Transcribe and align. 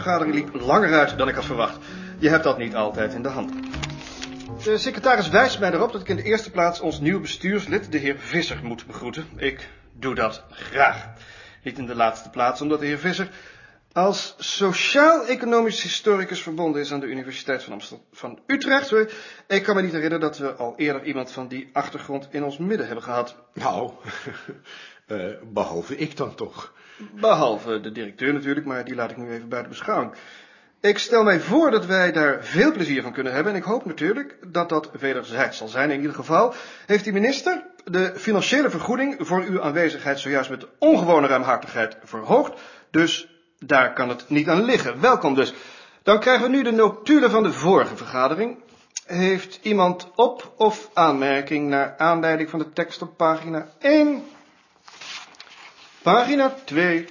vergadering 0.00 0.34
liep 0.34 0.54
langer 0.54 0.98
uit 0.98 1.18
dan 1.18 1.28
ik 1.28 1.34
had 1.34 1.44
verwacht. 1.44 1.78
Je 2.18 2.28
hebt 2.28 2.44
dat 2.44 2.58
niet 2.58 2.74
altijd 2.74 3.14
in 3.14 3.22
de 3.22 3.28
hand. 3.28 3.52
De 4.64 4.78
secretaris 4.78 5.28
wijst 5.28 5.58
mij 5.58 5.72
erop 5.72 5.92
dat 5.92 6.00
ik 6.00 6.08
in 6.08 6.16
de 6.16 6.22
eerste 6.22 6.50
plaats 6.50 6.80
ons 6.80 7.00
nieuw 7.00 7.20
bestuurslid, 7.20 7.92
de 7.92 7.98
heer 7.98 8.18
Visser, 8.18 8.58
moet 8.62 8.86
begroeten. 8.86 9.26
Ik 9.36 9.68
doe 9.92 10.14
dat 10.14 10.44
graag. 10.50 11.06
Niet 11.62 11.78
in 11.78 11.86
de 11.86 11.94
laatste 11.94 12.30
plaats, 12.30 12.60
omdat 12.60 12.80
de 12.80 12.86
heer 12.86 12.98
Visser 12.98 13.28
als 13.96 14.34
sociaal-economisch 14.38 15.82
historicus 15.82 16.42
verbonden 16.42 16.80
is 16.80 16.92
aan 16.92 17.00
de 17.00 17.06
Universiteit 17.06 17.62
van, 17.62 17.80
van 18.12 18.38
Utrecht. 18.46 18.92
Ik 19.46 19.62
kan 19.62 19.76
me 19.76 19.82
niet 19.82 19.92
herinneren 19.92 20.20
dat 20.20 20.38
we 20.38 20.54
al 20.54 20.74
eerder 20.76 21.04
iemand 21.04 21.30
van 21.30 21.48
die 21.48 21.68
achtergrond 21.72 22.28
in 22.30 22.44
ons 22.44 22.58
midden 22.58 22.86
hebben 22.86 23.04
gehad. 23.04 23.36
Nou, 23.52 23.90
uh, 25.06 25.24
behalve 25.52 25.96
ik 25.96 26.16
dan 26.16 26.34
toch. 26.34 26.72
Behalve 27.20 27.80
de 27.80 27.92
directeur 27.92 28.32
natuurlijk, 28.32 28.66
maar 28.66 28.84
die 28.84 28.94
laat 28.94 29.10
ik 29.10 29.16
nu 29.16 29.30
even 29.30 29.48
buiten 29.48 29.72
beschouwing. 29.72 30.12
Ik 30.80 30.98
stel 30.98 31.22
mij 31.22 31.40
voor 31.40 31.70
dat 31.70 31.86
wij 31.86 32.12
daar 32.12 32.44
veel 32.44 32.72
plezier 32.72 33.02
van 33.02 33.12
kunnen 33.12 33.32
hebben 33.32 33.52
en 33.52 33.58
ik 33.58 33.64
hoop 33.64 33.84
natuurlijk 33.84 34.36
dat 34.46 34.68
dat 34.68 34.90
wederzijds 35.00 35.58
zal 35.58 35.68
zijn. 35.68 35.90
In 35.90 36.00
ieder 36.00 36.14
geval 36.14 36.54
heeft 36.86 37.04
de 37.04 37.12
minister 37.12 37.64
de 37.84 38.12
financiële 38.16 38.70
vergoeding 38.70 39.16
voor 39.18 39.42
uw 39.42 39.62
aanwezigheid 39.62 40.18
zojuist 40.18 40.50
met 40.50 40.66
ongewone 40.78 41.26
ruimhartigheid 41.26 41.96
verhoogd. 42.02 42.60
Dus 42.90 43.28
daar 43.58 43.92
kan 43.92 44.08
het 44.08 44.28
niet 44.28 44.48
aan 44.48 44.64
liggen. 44.64 45.00
Welkom 45.00 45.34
dus. 45.34 45.54
Dan 46.02 46.20
krijgen 46.20 46.50
we 46.50 46.56
nu 46.56 46.62
de 46.62 46.72
notulen 46.72 47.30
van 47.30 47.42
de 47.42 47.52
vorige 47.52 47.96
vergadering. 47.96 48.58
Heeft 49.06 49.58
iemand 49.62 50.10
op- 50.14 50.52
of 50.56 50.90
aanmerking 50.94 51.68
naar 51.68 51.94
aanleiding 51.96 52.50
van 52.50 52.58
de 52.58 52.72
tekst 52.72 53.02
op 53.02 53.16
pagina 53.16 53.68
1, 53.78 54.22
pagina 56.06 56.54
2, 56.64 57.08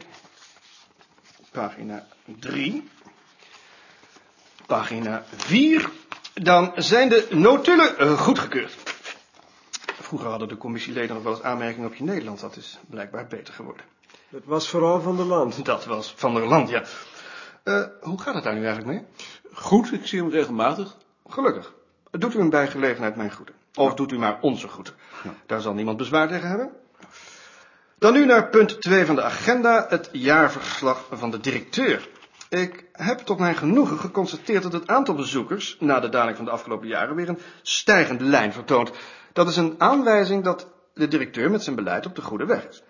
pagina 1.51 2.07
3, 2.39 2.89
pagina 4.65 5.23
4? 5.35 5.89
Dan 6.33 6.71
zijn 6.75 7.09
de 7.09 7.27
notulen 7.29 7.97
eh, 7.97 8.19
goedgekeurd. 8.19 8.75
Vroeger 9.85 10.29
hadden 10.29 10.47
de 10.47 10.57
commissieleden 10.57 11.15
nog 11.15 11.23
wel 11.23 11.33
eens 11.33 11.43
aanmerkingen 11.43 11.89
op 11.89 11.95
je 11.95 12.03
Nederlands. 12.03 12.41
Dat 12.41 12.55
is 12.55 12.79
blijkbaar 12.89 13.27
beter 13.27 13.53
geworden. 13.53 13.85
Dat 14.29 14.43
was 14.45 14.69
vooral 14.69 15.01
van 15.01 15.15
der 15.15 15.25
Land. 15.25 15.65
Dat 15.65 15.85
was 15.85 16.13
van 16.17 16.33
der 16.33 16.47
Land, 16.47 16.69
ja. 16.69 16.83
Uh, 17.63 17.85
hoe 18.01 18.21
gaat 18.21 18.35
het 18.35 18.43
daar 18.43 18.55
nu 18.55 18.65
eigenlijk 18.65 18.97
mee? 18.97 19.05
Goed, 19.53 19.93
ik 19.93 20.07
zie 20.07 20.19
hem 20.21 20.31
regelmatig. 20.31 20.97
Gelukkig. 21.27 21.73
Doet 22.11 22.33
u 22.33 22.37
hem 22.37 22.49
bij 22.49 22.67
gelegenheid 22.67 23.15
mijn 23.15 23.31
groeten. 23.31 23.55
Of 23.73 23.93
doet 23.93 24.11
u 24.11 24.17
maar 24.17 24.37
onze 24.41 24.67
groeten. 24.67 24.93
Daar 25.45 25.61
zal 25.61 25.73
niemand 25.73 25.97
bezwaar 25.97 26.27
tegen 26.27 26.49
hebben. 26.49 26.71
Dan 27.97 28.13
nu 28.13 28.25
naar 28.25 28.49
punt 28.49 28.81
2 28.81 29.05
van 29.05 29.15
de 29.15 29.21
agenda, 29.21 29.85
het 29.89 30.09
jaarverslag 30.11 31.07
van 31.11 31.31
de 31.31 31.39
directeur. 31.39 32.09
Ik 32.49 32.85
heb 32.91 33.19
tot 33.19 33.39
mijn 33.39 33.55
genoegen 33.55 33.97
geconstateerd 33.97 34.63
dat 34.63 34.73
het 34.73 34.87
aantal 34.87 35.15
bezoekers, 35.15 35.77
na 35.79 35.99
de 35.99 36.09
daling 36.09 36.35
van 36.35 36.45
de 36.45 36.51
afgelopen 36.51 36.87
jaren, 36.87 37.15
weer 37.15 37.29
een 37.29 37.39
stijgende 37.61 38.23
lijn 38.23 38.53
vertoont. 38.53 38.91
Dat 39.33 39.47
is 39.47 39.57
een 39.57 39.75
aanwijzing 39.77 40.43
dat 40.43 40.67
de 40.93 41.07
directeur 41.07 41.51
met 41.51 41.63
zijn 41.63 41.75
beleid 41.75 42.05
op 42.05 42.15
de 42.15 42.21
goede 42.21 42.45
weg 42.45 42.67
is. 42.67 42.83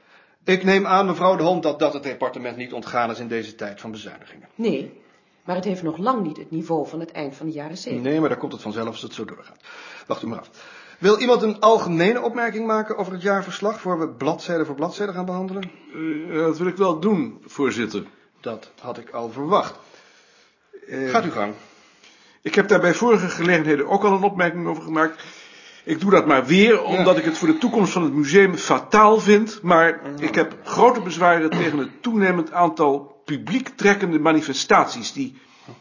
Ik 0.44 0.64
neem 0.64 0.86
aan, 0.86 1.06
mevrouw 1.06 1.36
de 1.36 1.44
Hond, 1.44 1.64
dat 1.64 1.80
dat 1.80 1.94
het 1.94 2.04
departement 2.04 2.58
niet 2.58 2.74
ontgaan 2.74 3.10
is 3.10 3.20
in 3.20 3.28
deze 3.28 3.56
tijd 3.56 3.82
van 3.82 3.92
bezuinigingen. 3.92 4.50
Nee, 4.56 5.02
maar 5.44 5.56
het 5.56 5.66
heeft 5.66 5.84
nog 5.84 5.98
lang 5.98 6.24
niet 6.24 6.38
het 6.38 6.52
niveau 6.52 6.88
van 6.88 7.00
het 7.00 7.12
eind 7.12 7.36
van 7.36 7.46
de 7.46 7.52
jaren 7.52 7.78
zeventig. 7.78 8.12
Nee, 8.12 8.20
maar 8.20 8.30
daar 8.30 8.38
komt 8.38 8.52
het 8.52 8.62
vanzelf 8.62 8.88
als 8.88 9.02
het 9.02 9.14
zo 9.14 9.26
doorgaat. 9.26 9.64
Wacht 10.08 10.24
u 10.24 10.28
maar 10.28 10.40
af. 10.40 10.50
Wil 11.00 11.20
iemand 11.20 11.42
een 11.42 11.60
algemene 11.60 12.22
opmerking 12.22 12.68
maken 12.68 12.98
over 12.98 13.14
het 13.14 13.22
jaarverslag, 13.22 13.80
voor 13.80 14.00
we 14.00 14.08
bladzijde 14.08 14.66
voor 14.66 14.76
bladzijde 14.76 15.12
gaan 15.12 15.26
behandelen? 15.26 15.72
Uh, 15.96 16.36
dat 16.36 16.58
wil 16.58 16.68
ik 16.68 16.78
wel 16.78 17.00
doen, 17.00 17.42
voorzitter. 17.46 18.04
Dat 18.40 18.72
had 18.80 18.98
ik 18.98 19.10
al 19.10 19.30
verwacht. 19.30 19.76
Uh, 20.88 21.10
Gaat 21.10 21.26
u 21.26 21.32
gang. 21.32 21.54
Ik 22.42 22.56
heb 22.56 22.68
daar 22.68 22.80
bij 22.80 22.94
vorige 22.94 23.30
gelegenheden 23.30 23.88
ook 23.88 24.04
al 24.04 24.12
een 24.12 24.24
opmerking 24.24 24.68
over 24.68 24.84
gemaakt. 24.84 25.24
Ik 25.84 26.00
doe 26.00 26.12
dat 26.12 26.26
maar 26.26 26.46
weer, 26.46 26.84
omdat 26.84 27.14
ja. 27.14 27.20
ik 27.20 27.26
het 27.26 27.38
voor 27.38 27.48
de 27.48 27.58
toekomst 27.58 27.92
van 27.92 28.04
het 28.04 28.14
museum 28.14 28.56
fataal 28.56 29.20
vind. 29.20 29.60
Maar 29.62 30.02
ik 30.20 30.36
heb 30.36 30.56
grote 30.64 31.02
bezwaren 31.02 31.50
tegen 31.50 31.78
het 31.78 32.02
toenemend 32.02 32.52
aantal 32.52 33.22
publiek 33.26 33.70
trekkende 33.70 34.20
manifestaties 34.20 35.14
die 35.14 35.38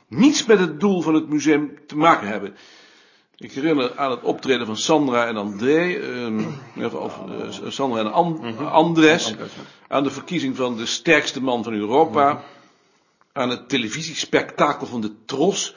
niets 0.08 0.46
met 0.46 0.58
het 0.58 0.80
doel 0.80 1.02
van 1.02 1.14
het 1.14 1.28
museum 1.28 1.78
te 1.86 1.96
maken 1.96 2.28
hebben. 2.28 2.56
Ik 3.38 3.52
herinner 3.52 3.96
aan 3.96 4.10
het 4.10 4.22
optreden 4.22 4.66
van 4.66 4.76
Sandra 4.76 5.26
en 5.26 5.36
André, 5.36 5.84
uh, 6.76 6.94
of 6.94 7.20
uh, 7.28 7.70
Sandra 7.70 8.00
en 8.00 8.12
An 8.12 8.58
Andres, 8.58 9.34
aan 9.88 10.02
de 10.02 10.10
verkiezing 10.10 10.56
van 10.56 10.76
de 10.76 10.86
sterkste 10.86 11.42
man 11.42 11.64
van 11.64 11.72
Europa, 11.72 12.42
aan 13.32 13.50
het 13.50 13.68
televisiespektakel 13.68 14.86
van 14.86 15.00
de 15.00 15.12
Tros, 15.24 15.74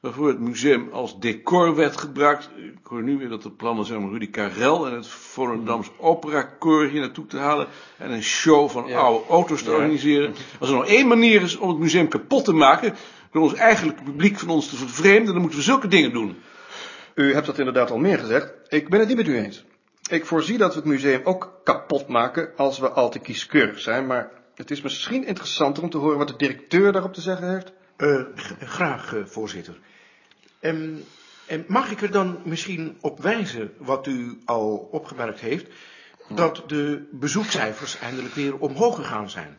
waarvoor 0.00 0.28
het 0.28 0.38
museum 0.38 0.88
als 0.92 1.18
decor 1.20 1.74
werd 1.74 1.96
gebruikt. 1.96 2.50
Ik 2.56 2.86
hoor 2.86 3.02
nu 3.02 3.18
weer 3.18 3.28
dat 3.28 3.42
de 3.42 3.50
plannen 3.50 3.84
zijn 3.84 3.98
om 3.98 4.12
Rudy 4.12 4.30
Karel 4.30 4.86
en 4.86 4.94
het 4.94 5.06
Volendams 5.06 5.90
Opera 5.96 6.42
Koor 6.42 6.84
hier 6.84 7.00
naartoe 7.00 7.26
te 7.26 7.36
halen 7.36 7.66
en 7.96 8.10
een 8.10 8.22
show 8.22 8.70
van 8.70 8.86
ja. 8.86 8.98
oude 8.98 9.28
auto's 9.28 9.62
te 9.62 9.70
ja. 9.70 9.76
organiseren. 9.76 10.34
Als 10.60 10.68
er 10.68 10.74
nog 10.74 10.86
één 10.86 11.08
manier 11.08 11.42
is 11.42 11.56
om 11.56 11.68
het 11.68 11.78
museum 11.78 12.08
kapot 12.08 12.44
te 12.44 12.52
maken, 12.52 12.94
door 13.32 13.42
ons 13.42 13.54
eigenlijke 13.54 14.02
publiek 14.02 14.38
van 14.38 14.48
ons 14.48 14.68
te 14.68 14.76
vervreemden, 14.76 15.32
dan 15.32 15.40
moeten 15.40 15.58
we 15.58 15.64
zulke 15.64 15.88
dingen 15.88 16.12
doen. 16.12 16.36
U 17.18 17.34
hebt 17.34 17.46
dat 17.46 17.58
inderdaad 17.58 17.90
al 17.90 17.98
meer 17.98 18.18
gezegd. 18.18 18.52
Ik 18.68 18.88
ben 18.88 18.98
het 18.98 19.08
niet 19.08 19.16
met 19.16 19.26
u 19.26 19.36
eens. 19.36 19.64
Ik 20.10 20.26
voorzie 20.26 20.58
dat 20.58 20.74
we 20.74 20.80
het 20.80 20.88
museum 20.88 21.20
ook 21.24 21.60
kapot 21.64 22.08
maken 22.08 22.50
als 22.56 22.78
we 22.78 22.88
al 22.88 23.10
te 23.10 23.18
kieskeurig 23.18 23.80
zijn, 23.80 24.06
maar 24.06 24.30
het 24.54 24.70
is 24.70 24.80
misschien 24.80 25.24
interessanter 25.24 25.82
om 25.82 25.90
te 25.90 25.96
horen 25.96 26.18
wat 26.18 26.28
de 26.28 26.36
directeur 26.36 26.92
daarop 26.92 27.12
te 27.12 27.20
zeggen 27.20 27.50
heeft. 27.50 27.72
Uh, 27.96 28.22
graag, 28.60 29.14
uh, 29.14 29.24
voorzitter. 29.24 29.78
Um, 30.60 31.04
mag 31.66 31.90
ik 31.90 32.02
er 32.02 32.10
dan 32.10 32.40
misschien 32.44 32.98
op 33.00 33.20
wijzen, 33.20 33.72
wat 33.78 34.06
u 34.06 34.38
al 34.44 34.88
opgemerkt 34.90 35.40
heeft, 35.40 35.66
dat 36.28 36.62
de 36.66 37.08
bezoekcijfers 37.10 37.98
eindelijk 37.98 38.34
weer 38.34 38.58
omhoog 38.58 38.96
gegaan 38.96 39.30
zijn. 39.30 39.58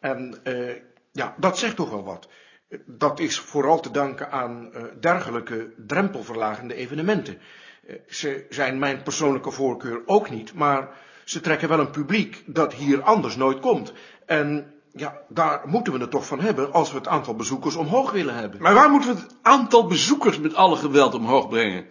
En 0.00 0.40
uh, 0.44 0.74
ja, 1.12 1.34
dat 1.38 1.58
zegt 1.58 1.76
toch 1.76 1.90
wel 1.90 2.04
wat. 2.04 2.28
Dat 2.86 3.20
is 3.20 3.38
vooral 3.38 3.80
te 3.80 3.90
danken 3.90 4.30
aan 4.30 4.72
dergelijke 5.00 5.72
drempelverlagende 5.76 6.74
evenementen. 6.74 7.38
Ze 8.08 8.46
zijn 8.50 8.78
mijn 8.78 9.02
persoonlijke 9.02 9.50
voorkeur 9.50 10.02
ook 10.06 10.30
niet, 10.30 10.54
maar 10.54 10.88
ze 11.24 11.40
trekken 11.40 11.68
wel 11.68 11.78
een 11.78 11.90
publiek 11.90 12.42
dat 12.46 12.74
hier 12.74 13.02
anders 13.02 13.36
nooit 13.36 13.60
komt. 13.60 13.92
En 14.26 14.74
ja, 14.92 15.20
daar 15.28 15.62
moeten 15.64 15.92
we 15.92 15.98
het 15.98 16.10
toch 16.10 16.26
van 16.26 16.40
hebben 16.40 16.72
als 16.72 16.90
we 16.90 16.98
het 16.98 17.08
aantal 17.08 17.34
bezoekers 17.34 17.74
omhoog 17.74 18.10
willen 18.10 18.34
hebben. 18.34 18.62
Maar 18.62 18.74
waar 18.74 18.90
moeten 18.90 19.14
we 19.14 19.20
het 19.20 19.34
aantal 19.42 19.86
bezoekers 19.86 20.38
met 20.38 20.54
alle 20.54 20.76
geweld 20.76 21.14
omhoog 21.14 21.48
brengen? 21.48 21.86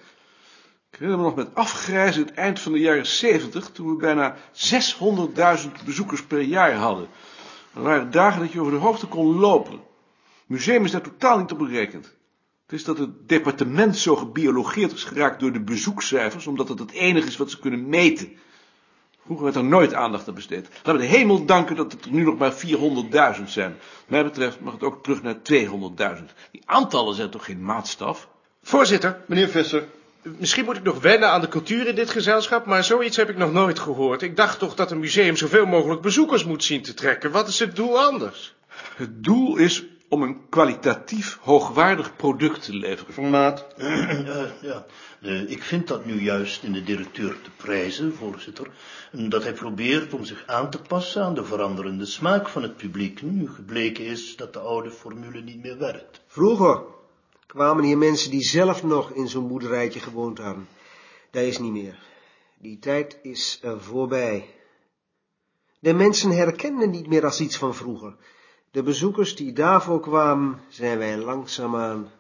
Ik 0.91 0.99
herinner 0.99 1.25
nog 1.25 1.35
met 1.35 1.55
afgrijzen 1.55 2.25
het 2.25 2.33
eind 2.33 2.59
van 2.59 2.71
de 2.71 2.79
jaren 2.79 3.05
70, 3.05 3.69
toen 3.69 3.89
we 3.89 3.95
bijna 3.95 4.35
600.000 4.35 5.71
bezoekers 5.85 6.23
per 6.23 6.41
jaar 6.41 6.73
hadden. 6.73 7.07
Er 7.73 7.81
waren 7.81 8.11
dagen 8.11 8.41
dat 8.41 8.51
je 8.51 8.59
over 8.59 8.71
de 8.71 8.77
hoogte 8.77 9.07
kon 9.07 9.39
lopen. 9.39 9.79
Museum 10.47 10.85
is 10.85 10.91
daar 10.91 11.01
totaal 11.01 11.39
niet 11.39 11.51
op 11.51 11.57
berekend. 11.57 12.05
Het 12.63 12.71
is 12.71 12.83
dat 12.83 12.97
het 12.97 13.29
departement 13.29 13.97
zo 13.97 14.15
gebiologeerd 14.15 14.91
is 14.91 15.03
geraakt 15.03 15.39
door 15.39 15.51
de 15.51 15.63
bezoekcijfers, 15.63 16.47
omdat 16.47 16.69
het 16.69 16.79
het 16.79 16.91
enige 16.91 17.27
is 17.27 17.37
wat 17.37 17.51
ze 17.51 17.59
kunnen 17.59 17.89
meten. 17.89 18.33
Vroeger 19.23 19.43
werd 19.43 19.55
er 19.55 19.63
nooit 19.63 19.93
aandacht 19.93 20.27
aan 20.27 20.33
besteed. 20.33 20.67
Laten 20.75 21.01
we 21.01 21.07
de 21.07 21.17
hemel 21.17 21.45
danken 21.45 21.75
dat 21.75 21.91
het 21.91 22.05
er 22.05 22.11
nu 22.11 22.23
nog 22.23 22.37
maar 22.37 22.53
400.000 23.37 23.43
zijn. 23.45 23.71
Wat 23.71 24.07
mij 24.07 24.23
betreft 24.23 24.59
mag 24.59 24.73
het 24.73 24.83
ook 24.83 25.03
terug 25.03 25.21
naar 25.21 25.35
200.000. 25.35 26.23
Die 26.51 26.61
aantallen 26.65 27.15
zijn 27.15 27.29
toch 27.29 27.45
geen 27.45 27.63
maatstaf? 27.63 28.27
Voorzitter, 28.63 29.21
meneer 29.27 29.47
Visser. 29.47 29.87
Misschien 30.21 30.65
moet 30.65 30.77
ik 30.77 30.83
nog 30.83 31.01
wennen 31.01 31.29
aan 31.29 31.41
de 31.41 31.47
cultuur 31.47 31.87
in 31.87 31.95
dit 31.95 32.09
gezelschap, 32.09 32.65
maar 32.65 32.83
zoiets 32.83 33.17
heb 33.17 33.29
ik 33.29 33.37
nog 33.37 33.51
nooit 33.51 33.79
gehoord. 33.79 34.21
Ik 34.21 34.35
dacht 34.35 34.59
toch 34.59 34.75
dat 34.75 34.91
een 34.91 34.99
museum 34.99 35.35
zoveel 35.35 35.65
mogelijk 35.65 36.01
bezoekers 36.01 36.45
moet 36.45 36.63
zien 36.63 36.81
te 36.81 36.93
trekken. 36.93 37.31
Wat 37.31 37.47
is 37.47 37.59
het 37.59 37.75
doel 37.75 37.99
anders? 37.99 38.55
Het 38.95 39.23
doel 39.23 39.57
is 39.57 39.83
om 40.13 40.21
een 40.21 40.49
kwalitatief 40.49 41.37
hoogwaardig 41.41 42.15
product 42.15 42.63
te 42.63 42.73
leveren. 42.73 43.13
Formaat. 43.13 43.65
Ja, 44.25 44.51
ja. 44.61 44.85
Uh, 45.21 45.49
ik 45.49 45.63
vind 45.63 45.87
dat 45.87 46.05
nu 46.05 46.21
juist 46.21 46.63
in 46.63 46.73
de 46.73 46.83
directeur 46.83 47.41
te 47.41 47.49
prijzen, 47.57 48.13
voorzitter, 48.13 48.67
dat 49.11 49.43
hij 49.43 49.53
probeert 49.53 50.13
om 50.13 50.25
zich 50.25 50.43
aan 50.47 50.69
te 50.69 50.81
passen 50.81 51.23
aan 51.23 51.33
de 51.33 51.43
veranderende 51.45 52.05
smaak 52.05 52.49
van 52.49 52.61
het 52.61 52.77
publiek, 52.77 53.21
nu 53.21 53.49
gebleken 53.49 54.05
is 54.05 54.35
dat 54.35 54.53
de 54.53 54.59
oude 54.59 54.91
formule 54.91 55.41
niet 55.41 55.63
meer 55.63 55.77
werkt. 55.77 56.21
Vroeger 56.27 56.81
kwamen 57.47 57.83
hier 57.83 57.97
mensen 57.97 58.31
die 58.31 58.43
zelf 58.43 58.83
nog 58.83 59.11
in 59.11 59.27
zo'n 59.27 59.47
boerderijtje 59.47 59.99
gewoond 59.99 60.37
hadden. 60.37 60.67
Dat 61.31 61.43
is 61.43 61.59
niet 61.59 61.71
meer. 61.71 61.99
Die 62.59 62.79
tijd 62.79 63.17
is 63.21 63.59
er 63.61 63.81
voorbij. 63.81 64.49
De 65.79 65.93
mensen 65.93 66.31
herkennen 66.31 66.89
niet 66.89 67.07
meer 67.07 67.25
als 67.25 67.39
iets 67.39 67.57
van 67.57 67.75
vroeger. 67.75 68.15
De 68.73 68.83
bezoekers 68.83 69.35
die 69.35 69.53
daarvoor 69.53 69.99
kwamen, 69.99 70.59
zijn 70.69 70.97
wij 70.97 71.17
langzaamaan 71.17 72.11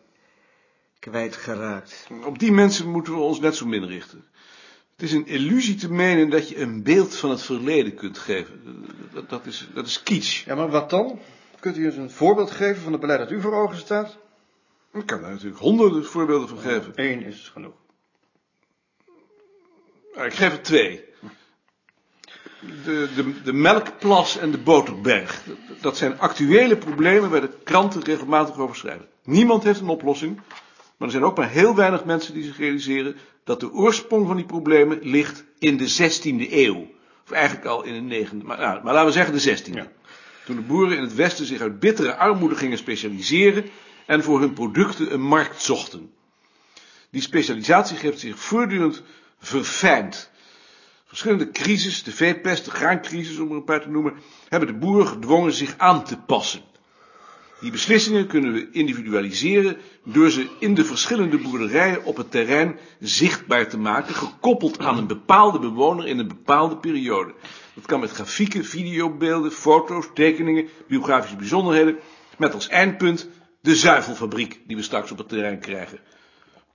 kwijtgeraakt. 0.99 2.07
Op 2.25 2.39
die 2.39 2.51
mensen 2.51 2.89
moeten 2.89 3.13
we 3.13 3.19
ons 3.19 3.39
net 3.39 3.55
zo 3.55 3.65
min 3.65 3.85
richten. 3.85 4.25
Het 4.91 5.01
is 5.01 5.11
een 5.11 5.27
illusie 5.27 5.75
te 5.75 5.91
menen 5.91 6.29
dat 6.29 6.49
je 6.49 6.59
een 6.59 6.83
beeld 6.83 7.15
van 7.15 7.29
het 7.29 7.41
verleden 7.41 7.95
kunt 7.95 8.17
geven. 8.17 8.85
Dat, 9.13 9.29
dat, 9.29 9.45
is, 9.45 9.67
dat 9.73 9.85
is 9.85 10.03
kitsch. 10.03 10.45
Ja, 10.45 10.55
maar 10.55 10.69
wat 10.69 10.89
dan? 10.89 11.19
Kunt 11.59 11.77
u 11.77 11.85
eens 11.85 11.95
een 11.95 12.11
voorbeeld 12.11 12.51
geven 12.51 12.81
van 12.81 12.91
het 12.91 13.01
beleid 13.01 13.19
dat 13.19 13.31
u 13.31 13.41
voor 13.41 13.53
ogen 13.53 13.77
staat? 13.77 14.17
Ik 14.93 15.05
kan 15.05 15.21
daar 15.21 15.31
natuurlijk 15.31 15.61
honderden 15.61 16.05
voorbeelden 16.05 16.47
van 16.47 16.57
geven. 16.57 16.91
Eén 16.95 17.23
is 17.23 17.49
genoeg. 17.53 17.75
Ik 20.13 20.33
geef 20.33 20.51
er 20.51 20.61
twee. 20.61 21.12
De, 22.83 23.09
de, 23.15 23.41
de 23.41 23.53
melkplas 23.53 24.37
en 24.37 24.51
de 24.51 24.57
boterberg. 24.57 25.43
Dat 25.81 25.97
zijn 25.97 26.19
actuele 26.19 26.77
problemen 26.77 27.29
waar 27.29 27.41
de 27.41 27.57
kranten 27.63 28.03
regelmatig 28.03 28.57
over 28.57 28.75
schrijven. 28.75 29.07
Niemand 29.23 29.63
heeft 29.63 29.79
een 29.79 29.87
oplossing. 29.87 30.41
Maar 30.97 31.07
er 31.07 31.11
zijn 31.11 31.23
ook 31.23 31.37
maar 31.37 31.49
heel 31.49 31.75
weinig 31.75 32.05
mensen 32.05 32.33
die 32.33 32.43
zich 32.43 32.57
realiseren 32.57 33.15
dat 33.43 33.59
de 33.59 33.71
oorsprong 33.71 34.27
van 34.27 34.35
die 34.35 34.45
problemen 34.45 34.99
ligt 35.01 35.43
in 35.59 35.77
de 35.77 36.11
16e 36.11 36.51
eeuw. 36.51 36.87
Of 37.23 37.31
eigenlijk 37.31 37.65
al 37.65 37.83
in 37.83 38.09
de 38.09 38.25
9e, 38.25 38.43
maar, 38.43 38.57
nou, 38.57 38.83
maar 38.83 38.93
laten 38.93 39.05
we 39.05 39.11
zeggen 39.11 39.33
de 39.33 39.57
16e. 39.57 40.01
Toen 40.45 40.55
de 40.55 40.61
boeren 40.61 40.97
in 40.97 41.03
het 41.03 41.15
Westen 41.15 41.45
zich 41.45 41.61
uit 41.61 41.79
bittere 41.79 42.15
armoede 42.15 42.55
gingen 42.55 42.77
specialiseren 42.77 43.65
en 44.05 44.23
voor 44.23 44.39
hun 44.39 44.53
producten 44.53 45.13
een 45.13 45.21
markt 45.21 45.61
zochten. 45.61 46.11
Die 47.09 47.21
specialisatie 47.21 47.97
heeft 47.97 48.19
zich 48.19 48.39
voortdurend 48.39 49.03
verfijnd. 49.39 50.31
Verschillende 51.13 51.51
crises, 51.51 52.03
de 52.03 52.11
veepest, 52.11 52.65
de 52.65 52.71
graancrisis 52.71 53.37
om 53.37 53.49
er 53.49 53.55
een 53.55 53.63
paar 53.63 53.81
te 53.81 53.89
noemen, 53.89 54.13
hebben 54.49 54.67
de 54.67 54.77
boeren 54.77 55.07
gedwongen 55.07 55.53
zich 55.53 55.73
aan 55.77 56.03
te 56.03 56.17
passen. 56.17 56.61
Die 57.61 57.71
beslissingen 57.71 58.27
kunnen 58.27 58.53
we 58.53 58.71
individualiseren 58.71 59.77
door 60.03 60.29
ze 60.29 60.47
in 60.59 60.73
de 60.73 60.85
verschillende 60.85 61.37
boerderijen 61.37 62.05
op 62.05 62.17
het 62.17 62.31
terrein 62.31 62.79
zichtbaar 62.99 63.69
te 63.69 63.77
maken, 63.77 64.15
gekoppeld 64.15 64.79
aan 64.79 64.97
een 64.97 65.07
bepaalde 65.07 65.59
bewoner 65.59 66.07
in 66.07 66.19
een 66.19 66.27
bepaalde 66.27 66.77
periode. 66.77 67.33
Dat 67.73 67.85
kan 67.85 67.99
met 67.99 68.11
grafieken, 68.11 68.65
videobeelden, 68.65 69.51
foto's, 69.51 70.05
tekeningen, 70.13 70.67
biografische 70.87 71.35
bijzonderheden, 71.35 71.97
met 72.37 72.53
als 72.53 72.67
eindpunt 72.67 73.29
de 73.61 73.75
zuivelfabriek 73.75 74.61
die 74.67 74.75
we 74.75 74.83
straks 74.83 75.11
op 75.11 75.17
het 75.17 75.29
terrein 75.29 75.59
krijgen. 75.59 75.99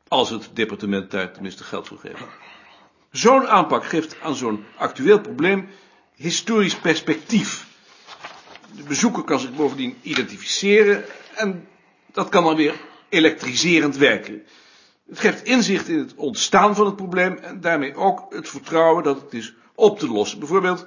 Als 0.09 0.31
het 0.31 0.51
departement 0.53 1.11
daar 1.11 1.33
tenminste 1.33 1.65
geld 1.65 1.89
voor 1.89 1.99
geeft. 1.99 2.23
Zo'n 3.11 3.49
aanpak 3.49 3.85
geeft 3.85 4.17
aan 4.23 4.35
zo'n 4.35 4.65
actueel 4.77 5.21
probleem 5.21 5.69
historisch 6.15 6.77
perspectief. 6.77 7.67
De 8.77 8.83
bezoeker 8.83 9.23
kan 9.23 9.41
zich 9.41 9.55
bovendien 9.55 9.97
identificeren 10.03 11.05
en 11.35 11.69
dat 12.13 12.29
kan 12.29 12.45
dan 12.45 12.57
weer 12.57 12.75
elektriserend 13.09 13.97
werken. 13.97 14.43
Het 15.09 15.19
geeft 15.19 15.45
inzicht 15.45 15.89
in 15.89 15.99
het 15.99 16.15
ontstaan 16.15 16.75
van 16.75 16.87
het 16.87 16.97
probleem 16.97 17.37
en 17.37 17.61
daarmee 17.61 17.95
ook 17.95 18.35
het 18.35 18.49
vertrouwen 18.49 19.05
dat 19.05 19.21
het 19.21 19.35
is 19.35 19.55
op 19.75 19.99
te 19.99 20.09
lossen. 20.09 20.39
Bijvoorbeeld 20.39 20.87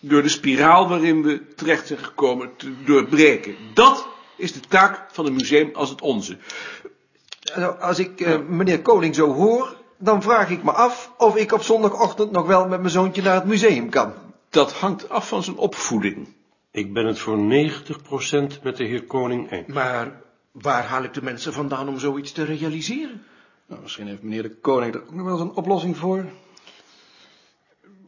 door 0.00 0.22
de 0.22 0.28
spiraal 0.28 0.88
waarin 0.88 1.22
we 1.22 1.54
terecht 1.54 1.86
zijn 1.86 1.98
gekomen 1.98 2.56
te 2.56 2.82
doorbreken. 2.84 3.56
Dat 3.74 4.06
is 4.36 4.52
de 4.52 4.60
taak 4.60 5.06
van 5.12 5.26
een 5.26 5.34
museum 5.34 5.70
als 5.72 5.90
het 5.90 6.00
onze. 6.00 6.38
Nou, 7.54 7.80
als 7.80 7.98
ik 7.98 8.20
eh, 8.20 8.38
meneer 8.48 8.82
Koning 8.82 9.14
zo 9.14 9.32
hoor, 9.32 9.76
dan 9.96 10.22
vraag 10.22 10.50
ik 10.50 10.62
me 10.62 10.72
af 10.72 11.12
of 11.18 11.36
ik 11.36 11.52
op 11.52 11.62
zondagochtend 11.62 12.30
nog 12.30 12.46
wel 12.46 12.68
met 12.68 12.80
mijn 12.80 12.90
zoontje 12.90 13.22
naar 13.22 13.34
het 13.34 13.44
museum 13.44 13.90
kan. 13.90 14.12
Dat 14.50 14.72
hangt 14.72 15.08
af 15.08 15.28
van 15.28 15.42
zijn 15.42 15.56
opvoeding. 15.56 16.34
Ik 16.70 16.92
ben 16.92 17.06
het 17.06 17.18
voor 17.18 17.38
90% 17.38 18.62
met 18.62 18.76
de 18.76 18.84
heer 18.84 19.04
Koning 19.04 19.50
eens. 19.50 19.72
Maar 19.72 20.22
waar 20.52 20.84
haal 20.84 21.02
ik 21.02 21.14
de 21.14 21.22
mensen 21.22 21.52
vandaan 21.52 21.88
om 21.88 21.98
zoiets 21.98 22.32
te 22.32 22.44
realiseren? 22.44 23.22
Nou, 23.66 23.82
misschien 23.82 24.06
heeft 24.06 24.22
meneer 24.22 24.42
de 24.42 24.54
koning 24.54 24.94
er 24.94 25.02
ook 25.02 25.12
nog 25.12 25.24
wel 25.24 25.32
eens 25.32 25.42
een 25.42 25.56
oplossing 25.56 25.96
voor. 25.96 26.24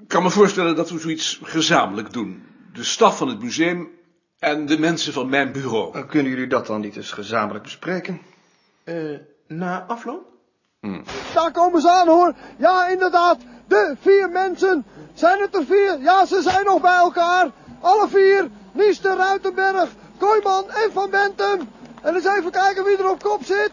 Ik 0.01 0.09
kan 0.09 0.23
me 0.23 0.31
voorstellen 0.31 0.77
dat 0.77 0.91
we 0.91 0.99
zoiets 0.99 1.41
gezamenlijk 1.43 2.13
doen. 2.13 2.43
De 2.73 2.85
staf 2.85 3.17
van 3.19 3.29
het 3.29 3.43
museum 3.43 3.89
en 4.39 4.67
de 4.67 4.79
mensen 4.79 5.13
van 5.13 5.29
mijn 5.29 5.53
bureau. 5.53 5.93
Dan 5.93 6.07
kunnen 6.07 6.33
jullie 6.33 6.47
dat 6.47 6.67
dan 6.67 6.81
niet 6.81 6.97
eens 6.97 7.13
gezamenlijk 7.13 7.65
bespreken? 7.65 8.21
Eh, 8.85 8.95
na 9.47 9.85
afloop? 9.87 10.27
Daar 11.35 11.53
komen 11.53 11.81
ze 11.81 11.91
aan 11.91 12.09
hoor. 12.09 12.35
Ja, 12.59 12.87
inderdaad. 12.87 13.39
De 13.69 13.97
vier 14.01 14.31
mensen. 14.31 14.87
Zijn 15.15 15.41
het 15.41 15.55
er 15.55 15.65
vier? 15.65 15.99
Ja, 16.01 16.27
ze 16.27 16.43
zijn 16.43 16.65
nog 16.65 16.81
bij 16.81 16.97
elkaar. 16.97 17.51
Alle 17.81 18.09
vier. 18.09 18.49
Niester, 18.73 19.17
Ruitenberg, 19.17 19.89
Kooiman 20.19 20.71
en 20.71 20.93
Van 20.93 21.11
Bentum. 21.11 21.69
En 22.03 22.15
eens 22.15 22.25
even 22.25 22.51
kijken 22.51 22.85
wie 22.85 22.97
er 22.97 23.11
op 23.11 23.23
kop 23.23 23.45
zit. 23.45 23.71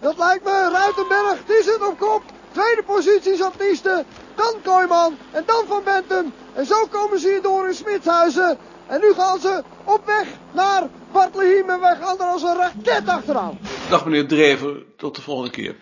Dat 0.00 0.18
lijkt 0.18 0.44
me 0.44 0.68
Ruitenberg. 0.72 1.44
Die 1.46 1.62
zit 1.62 1.86
op 1.88 1.98
kop. 1.98 2.22
Tweede 2.52 2.82
positie 2.82 3.36
zat 3.36 3.58
Niester. 3.58 4.04
Dan 4.34 4.54
Kooiman. 4.64 5.16
En 5.30 5.42
dan 5.46 5.64
Van 5.66 5.82
Bentum. 5.84 6.32
En 6.54 6.66
zo 6.66 6.86
komen 6.86 7.18
ze 7.18 7.28
hier 7.28 7.42
door 7.42 7.68
in 7.68 7.74
Smitshuizen. 7.74 8.58
En 8.86 9.00
nu 9.00 9.12
gaan 9.12 9.38
ze 9.38 9.62
op 9.84 10.06
weg 10.06 10.28
naar 10.52 10.88
Bartleheim. 11.12 11.70
En 11.70 11.80
wij 11.80 11.96
gaan 11.96 12.18
er 12.18 12.26
als 12.26 12.42
een 12.42 12.56
raket 12.56 13.08
achteraan. 13.08 13.58
Dag 13.90 14.04
meneer 14.04 14.28
Drever, 14.28 14.84
tot 14.96 15.16
de 15.16 15.22
volgende 15.22 15.50
keer. 15.50 15.76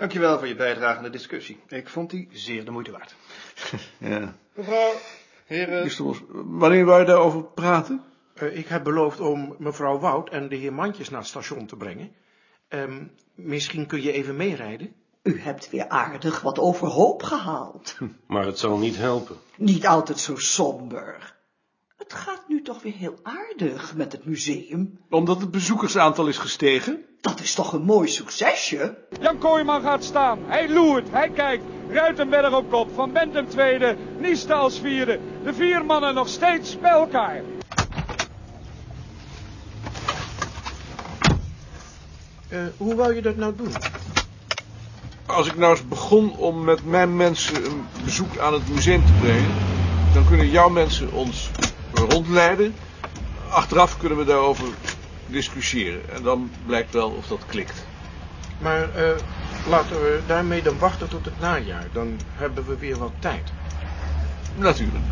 Dankjewel 0.00 0.38
voor 0.38 0.48
je 0.48 0.54
bijdrage 0.56 0.96
aan 0.96 1.02
de 1.02 1.10
discussie. 1.10 1.60
Ik 1.68 1.88
vond 1.88 2.10
die 2.10 2.28
zeer 2.32 2.64
de 2.64 2.70
moeite 2.70 2.90
waard. 2.90 3.14
Ja. 3.98 4.34
Mevrouw, 4.54 4.92
heren. 5.46 5.84
Mr. 5.84 6.16
Wanneer 6.58 6.84
wou 6.84 7.00
je 7.00 7.06
daarover 7.06 7.44
praten? 7.44 8.04
Eh, 8.34 8.56
ik 8.56 8.68
heb 8.68 8.84
beloofd 8.84 9.20
om 9.20 9.54
mevrouw 9.58 9.98
Wout 9.98 10.30
en 10.30 10.48
de 10.48 10.56
heer 10.56 10.72
Mandjes 10.72 11.08
naar 11.08 11.20
het 11.20 11.28
station 11.28 11.66
te 11.66 11.76
brengen. 11.76 12.12
Ehm, 12.68 13.04
misschien 13.34 13.86
kun 13.86 14.02
je 14.02 14.12
even 14.12 14.36
meerijden? 14.36 14.94
U 15.22 15.40
hebt 15.40 15.70
weer 15.70 15.88
aardig 15.88 16.40
wat 16.40 16.58
overhoop 16.58 17.22
gehaald. 17.22 17.98
Maar 18.26 18.46
het 18.46 18.58
zal 18.58 18.78
niet 18.78 18.96
helpen. 18.96 19.36
Niet 19.56 19.86
altijd 19.86 20.18
zo 20.18 20.36
somber. 20.36 21.36
Het 22.00 22.12
gaat 22.12 22.42
nu 22.48 22.62
toch 22.62 22.82
weer 22.82 22.94
heel 22.96 23.18
aardig 23.22 23.94
met 23.94 24.12
het 24.12 24.24
museum. 24.24 24.98
Omdat 25.10 25.40
het 25.40 25.50
bezoekersaantal 25.50 26.26
is 26.26 26.38
gestegen? 26.38 27.04
Dat 27.20 27.40
is 27.40 27.54
toch 27.54 27.72
een 27.72 27.82
mooi 27.82 28.08
succesje? 28.08 28.98
Jan 29.20 29.38
Kooijman 29.38 29.82
gaat 29.82 30.04
staan. 30.04 30.38
Hij 30.46 30.70
loert, 30.70 31.10
hij 31.10 31.30
kijkt. 31.30 31.64
Ruitenberg 31.88 32.54
op 32.54 32.70
kop, 32.70 32.90
Van 32.94 33.12
Bentum 33.12 33.48
tweede, 33.48 33.96
Nieste 34.18 34.54
als 34.54 34.78
vierde. 34.78 35.20
De 35.44 35.54
vier 35.54 35.84
mannen 35.84 36.14
nog 36.14 36.28
steeds 36.28 36.78
bij 36.78 36.90
elkaar. 36.90 37.42
Eh, 42.48 42.58
hoe 42.76 42.94
wou 42.94 43.14
je 43.14 43.22
dat 43.22 43.36
nou 43.36 43.56
doen? 43.56 43.72
Als 45.26 45.46
ik 45.46 45.56
nou 45.56 45.72
eens 45.72 45.88
begon 45.88 46.36
om 46.36 46.64
met 46.64 46.84
mijn 46.84 47.16
mensen 47.16 47.64
een 47.64 47.86
bezoek 48.04 48.38
aan 48.38 48.52
het 48.52 48.68
museum 48.68 49.06
te 49.06 49.12
brengen, 49.20 49.54
dan 50.14 50.26
kunnen 50.26 50.50
jouw 50.50 50.68
mensen 50.68 51.12
ons 51.12 51.50
rondleiden. 51.94 52.74
Achteraf 53.50 53.96
kunnen 53.98 54.18
we 54.18 54.24
daarover 54.24 54.66
discussiëren. 55.26 56.10
En 56.14 56.22
dan 56.22 56.50
blijkt 56.66 56.92
wel 56.92 57.10
of 57.10 57.26
dat 57.26 57.40
klikt. 57.46 57.84
Maar 58.58 58.94
eh, 58.94 59.10
laten 59.68 59.96
we 60.02 60.20
daarmee 60.26 60.62
dan 60.62 60.78
wachten 60.78 61.08
tot 61.08 61.24
het 61.24 61.40
najaar. 61.40 61.86
Dan 61.92 62.18
hebben 62.34 62.66
we 62.66 62.76
weer 62.78 62.98
wat 62.98 63.12
tijd. 63.18 63.52
Natuurlijk. 64.56 65.04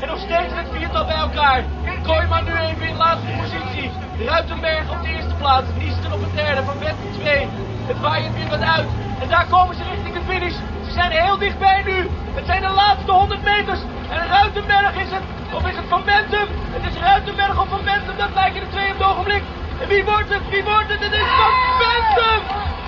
En 0.00 0.08
nog 0.08 0.18
steeds 0.18 0.52
het 0.54 0.68
viertal 0.72 1.04
bij 1.04 1.16
elkaar. 1.16 1.64
Kooiman 2.02 2.44
nu 2.44 2.52
even 2.52 2.88
in 2.88 2.96
laatste 2.96 3.30
positie. 3.40 3.90
Ruitenberg 4.26 4.90
op 4.90 5.02
de 5.02 5.08
eerste 5.08 5.34
plaats. 5.38 5.66
Niesten 5.78 6.12
op 6.12 6.20
de 6.20 6.30
derde. 6.34 6.62
Van 6.64 6.78
Wetten 6.78 7.12
twee. 7.18 7.48
Het 7.86 8.00
waait 8.00 8.34
weer 8.34 8.48
wat 8.48 8.60
uit. 8.60 8.88
En 9.20 9.28
daar 9.28 9.46
komen 9.46 9.76
ze 9.76 9.82
richting 9.82 10.14
de 10.14 10.32
finish. 10.32 10.56
Ze 10.86 10.92
zijn 10.92 11.10
heel 11.10 11.38
dichtbij 11.38 11.82
nu. 11.82 12.08
Het 12.34 12.46
zijn 12.46 12.62
de 12.62 12.70
laatste 12.70 13.12
100 13.12 13.42
meters. 13.42 13.80
En 14.10 14.28
Ruitenberg 14.28 14.94
is 14.94 15.10
het. 15.10 15.22
Of 15.52 15.68
is 15.68 15.76
het 15.76 15.84
Van 15.88 16.02
Bentum? 16.04 16.48
Het 16.76 16.92
is 16.92 17.00
Ruitenberg 17.00 17.60
of 17.60 17.68
Van 17.68 17.84
Bentum. 17.84 18.16
Dat 18.16 18.34
lijken 18.34 18.60
de 18.60 18.68
twee 18.68 18.92
op 18.92 18.98
het 18.98 19.06
ogenblik. 19.06 19.42
En 19.80 19.88
wie 19.88 20.04
wordt 20.04 20.28
het? 20.28 20.48
Wie 20.48 20.64
wordt 20.64 20.88
het? 20.88 21.00
Het 21.00 21.12
is 21.12 21.28
Van 21.40 21.54
Bentum. 21.82 22.40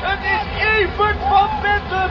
Het 0.08 0.22
is 0.34 0.42
Evert 0.62 1.20
van 1.28 1.48
Bentum. 1.62 2.10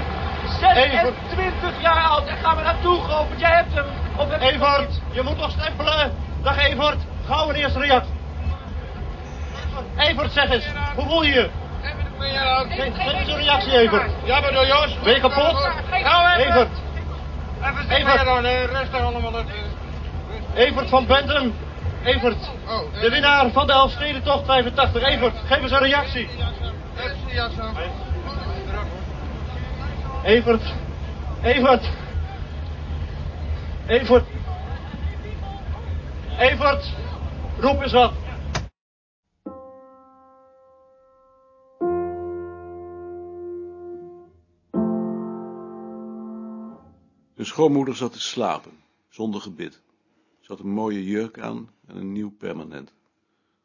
26 0.60 1.82
jaar 1.82 2.04
oud. 2.10 2.28
En 2.28 2.38
ga 2.38 2.54
maar 2.54 2.64
naartoe, 2.64 3.02
Govert. 3.02 3.40
Jij 3.40 3.52
hebt 3.52 3.74
hem. 3.74 3.86
Of 4.16 4.30
heb 4.30 4.42
Evert, 4.42 5.02
je 5.12 5.22
moet 5.22 5.38
nog 5.38 5.52
stempelen. 5.52 6.12
Dag 6.44 6.58
Evert, 6.58 6.98
gauw 7.28 7.50
een 7.50 7.56
eerste 7.56 7.80
reactie. 7.80 8.14
Evert, 9.98 10.32
zeg 10.32 10.50
eens, 10.50 10.66
hoe 10.96 11.06
voel 11.06 11.24
je 11.24 11.32
je? 11.32 11.50
Geef 12.20 13.14
eens 13.14 13.28
een 13.28 13.38
reactie, 13.38 13.80
Evert. 13.80 14.12
Ja, 14.24 14.40
maar 14.40 14.54
door 14.54 14.66
Jos. 14.66 15.00
Ben 15.04 15.14
je 15.14 15.20
kapot? 15.20 15.70
Gauw. 15.92 16.38
Evert, 16.38 16.70
Even 17.62 17.90
Evert. 17.90 18.08
zitten 18.10 18.26
dan, 18.26 18.46
eh, 18.46 18.64
rustig 18.66 19.02
allemaal. 19.02 19.34
eh. 19.38 19.46
Evert 20.66 20.90
van 20.90 21.06
Bentum. 21.06 21.54
Evert, 22.04 22.50
Oh, 22.68 23.02
de 23.02 23.10
winnaar 23.10 23.52
van 23.52 23.68
de 23.68 23.74
Elfstedentocht 23.74 24.46
85. 24.46 25.04
Evert, 25.04 25.34
geef 25.46 25.62
eens 25.62 25.72
een 25.72 25.78
reactie. 25.80 26.30
Evert, 30.24 30.62
Evert. 31.44 31.90
Evert. 33.88 34.24
Evert, 36.38 36.90
roep 37.60 37.82
eens 37.82 37.92
wat. 37.92 38.12
Schoonmoeder 47.50 47.96
zat 47.96 48.14
te 48.14 48.20
slapen, 48.20 48.72
zonder 49.10 49.42
gebit. 49.42 49.82
Ze 50.40 50.52
had 50.52 50.60
een 50.60 50.74
mooie 50.74 51.04
jurk 51.04 51.40
aan 51.40 51.70
en 51.86 51.96
een 51.96 52.12
nieuw 52.12 52.32
permanent. 52.32 52.94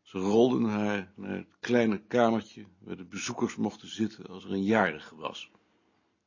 Ze 0.02 0.18
rolden 0.18 0.64
haar 0.64 1.12
naar 1.14 1.36
het 1.36 1.56
kleine 1.60 1.98
kamertje 1.98 2.64
waar 2.78 2.96
de 2.96 3.04
bezoekers 3.04 3.56
mochten 3.56 3.88
zitten 3.88 4.26
als 4.26 4.44
er 4.44 4.52
een 4.52 4.64
jarige 4.64 5.16
was. 5.16 5.50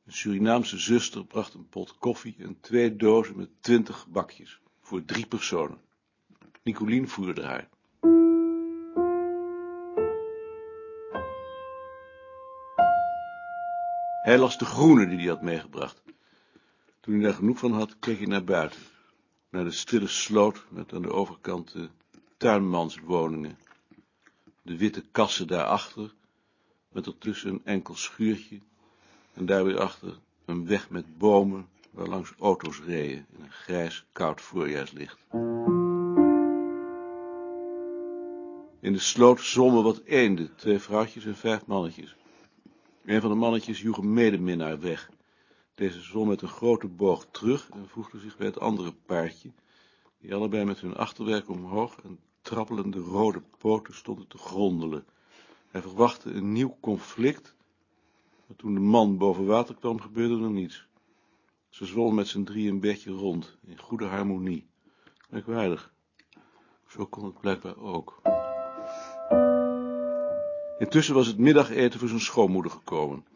Een 0.04 0.12
Surinaamse 0.12 0.78
zuster 0.78 1.24
bracht 1.24 1.54
een 1.54 1.68
pot 1.68 1.98
koffie 1.98 2.36
en 2.38 2.60
twee 2.60 2.96
dozen 2.96 3.36
met 3.36 3.50
twintig 3.60 4.06
bakjes, 4.08 4.60
voor 4.80 5.04
drie 5.04 5.26
personen. 5.26 5.80
Nicolien 6.62 7.08
voerde 7.08 7.42
haar. 7.42 7.68
Hij 14.22 14.38
las 14.38 14.58
de 14.58 14.64
groene 14.64 15.08
die 15.08 15.18
hij 15.18 15.26
had 15.26 15.42
meegebracht. 15.42 16.02
Toen 17.08 17.16
hij 17.16 17.26
daar 17.26 17.38
genoeg 17.38 17.58
van 17.58 17.72
had, 17.72 17.98
keek 17.98 18.18
hij 18.18 18.26
naar 18.26 18.44
buiten. 18.44 18.80
Naar 19.50 19.64
de 19.64 19.70
stille 19.70 20.06
sloot 20.06 20.64
met 20.68 20.92
aan 20.92 21.02
de 21.02 21.10
overkant 21.10 21.72
de 21.72 21.88
tuinmanswoningen. 22.36 23.58
De 24.62 24.76
witte 24.76 25.04
kassen 25.12 25.46
daarachter, 25.46 26.14
met 26.92 27.06
ertussen 27.06 27.50
een 27.50 27.60
enkel 27.64 27.94
schuurtje. 27.94 28.60
En 29.34 29.46
daar 29.46 29.64
weer 29.64 29.80
achter 29.80 30.18
een 30.44 30.66
weg 30.66 30.90
met 30.90 31.18
bomen, 31.18 31.68
waar 31.90 32.06
langs 32.06 32.32
auto's 32.38 32.80
reden 32.80 33.26
in 33.30 33.42
een 33.44 33.50
grijs, 33.50 34.06
koud 34.12 34.40
voorjaarslicht. 34.40 35.18
In 38.80 38.92
de 38.92 38.98
sloot 38.98 39.40
zwommen 39.40 39.82
wat 39.82 40.02
eenden, 40.04 40.54
twee 40.56 40.78
vrouwtjes 40.78 41.24
en 41.24 41.36
vijf 41.36 41.66
mannetjes. 41.66 42.16
Een 43.04 43.20
van 43.20 43.30
de 43.30 43.36
mannetjes 43.36 43.80
joeg 43.80 43.96
een 43.98 44.12
medeminnaar 44.12 44.80
weg. 44.80 45.10
Deze 45.78 46.00
zwom 46.00 46.28
met 46.28 46.42
een 46.42 46.48
grote 46.48 46.88
boog 46.88 47.26
terug 47.30 47.70
en 47.70 47.88
voegde 47.88 48.18
zich 48.18 48.36
bij 48.36 48.46
het 48.46 48.60
andere 48.60 48.92
paardje, 48.92 49.52
die 50.20 50.34
allebei 50.34 50.64
met 50.64 50.80
hun 50.80 50.96
achterwerk 50.96 51.48
omhoog 51.48 51.96
en 52.04 52.18
trappelende 52.40 52.98
rode 52.98 53.42
poten 53.58 53.94
stonden 53.94 54.26
te 54.28 54.38
grondelen. 54.38 55.04
Hij 55.68 55.82
verwachtte 55.82 56.30
een 56.30 56.52
nieuw 56.52 56.76
conflict, 56.80 57.54
maar 58.46 58.56
toen 58.56 58.74
de 58.74 58.80
man 58.80 59.18
boven 59.18 59.46
water 59.46 59.74
kwam, 59.74 60.00
gebeurde 60.00 60.44
er 60.44 60.50
niets. 60.50 60.86
Ze 61.68 61.86
zwommen 61.86 62.14
met 62.14 62.28
z'n 62.28 62.44
drie 62.44 62.70
een 62.70 62.80
beetje 62.80 63.10
rond, 63.10 63.58
in 63.66 63.78
goede 63.78 64.06
harmonie. 64.06 64.66
Merkwaardig. 65.28 65.92
Zo 66.88 67.06
kon 67.06 67.24
het 67.24 67.40
blijkbaar 67.40 67.76
ook. 67.76 68.20
Intussen 70.78 71.14
was 71.14 71.26
het 71.26 71.38
middageten 71.38 71.98
voor 71.98 72.08
zijn 72.08 72.20
schoonmoeder 72.20 72.70
gekomen. 72.70 73.26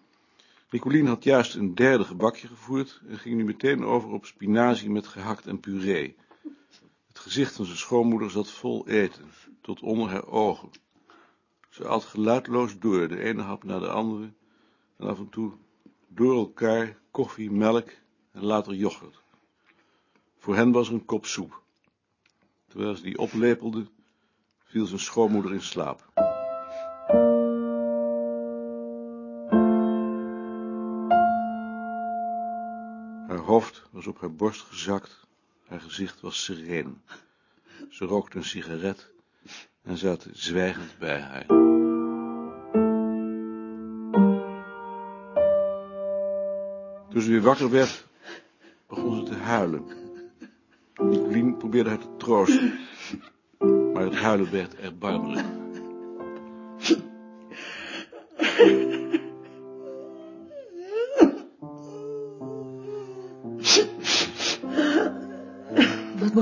Nicolien 0.73 1.07
had 1.07 1.25
juist 1.25 1.55
een 1.55 1.75
derde 1.75 2.05
gebakje 2.05 2.47
gevoerd 2.47 3.01
en 3.09 3.19
ging 3.19 3.37
nu 3.37 3.45
meteen 3.45 3.85
over 3.85 4.11
op 4.11 4.27
spinazie 4.27 4.91
met 4.91 5.07
gehakt 5.07 5.47
en 5.47 5.61
puree. 5.61 6.17
Het 7.09 7.19
gezicht 7.19 7.55
van 7.55 7.65
zijn 7.65 7.79
schoonmoeder 7.79 8.31
zat 8.31 8.51
vol 8.51 8.89
eten, 8.89 9.25
tot 9.61 9.81
onder 9.81 10.09
haar 10.09 10.27
ogen. 10.27 10.71
Ze 11.69 11.87
at 11.87 12.05
geluidloos 12.05 12.79
door, 12.79 13.09
de 13.09 13.23
ene 13.23 13.43
hap 13.43 13.65
na 13.65 13.79
de 13.79 13.89
andere, 13.89 14.33
en 14.97 15.07
af 15.07 15.19
en 15.19 15.29
toe 15.29 15.53
door 16.09 16.37
elkaar 16.37 16.99
koffie, 17.11 17.51
melk 17.51 17.91
en 18.31 18.45
later 18.45 18.75
yoghurt. 18.75 19.23
Voor 20.39 20.55
hen 20.55 20.73
was 20.73 20.89
er 20.89 20.95
een 20.95 21.05
kop 21.05 21.27
soep. 21.27 21.63
Terwijl 22.69 22.97
ze 22.97 23.03
die 23.03 23.19
oplepelde, 23.19 23.87
viel 24.65 24.87
zijn 24.87 25.01
schoonmoeder 25.01 25.53
in 25.53 25.63
slaap. 25.63 26.32
Hoofd 33.43 33.83
was 33.91 34.07
op 34.07 34.21
haar 34.21 34.35
borst 34.35 34.61
gezakt, 34.61 35.27
haar 35.67 35.81
gezicht 35.81 36.21
was 36.21 36.45
sereen. 36.45 37.03
Ze 37.91 38.05
rookte 38.05 38.37
een 38.37 38.45
sigaret 38.45 39.11
en 39.83 39.97
zat 39.97 40.27
zwijgend 40.33 40.99
bij 40.99 41.21
haar. 41.21 41.47
Toen 47.11 47.23
ze 47.23 47.31
weer 47.31 47.43
wakker 47.43 47.71
werd, 47.71 48.07
begon 48.89 49.17
ze 49.17 49.33
te 49.33 49.39
huilen. 49.39 49.85
Nicolien 50.95 51.57
probeerde 51.57 51.89
haar 51.89 51.99
te 51.99 52.17
troosten, 52.17 52.79
maar 53.93 54.05
het 54.05 54.15
huilen 54.15 54.51
werd 54.51 54.75
erbarmelijk. 54.75 55.62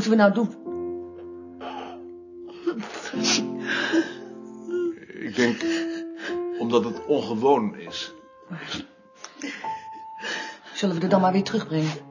Moeten 0.00 0.10
we 0.10 0.16
nou 0.16 0.32
doen? 0.32 0.48
Ik 5.08 5.36
denk 5.36 5.64
omdat 6.58 6.84
het 6.84 7.06
ongewoon 7.06 7.76
is. 7.78 8.12
Zullen 10.72 10.96
we 10.96 11.02
er 11.02 11.08
dan 11.08 11.20
maar 11.20 11.32
weer 11.32 11.42
terugbrengen? 11.42 12.09